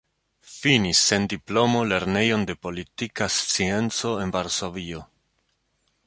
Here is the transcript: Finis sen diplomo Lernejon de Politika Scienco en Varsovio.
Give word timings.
Finis 0.51 1.01
sen 1.09 1.27
diplomo 1.33 1.83
Lernejon 1.89 2.45
de 2.51 2.55
Politika 2.67 3.27
Scienco 3.35 4.13
en 4.23 4.31
Varsovio. 4.37 5.03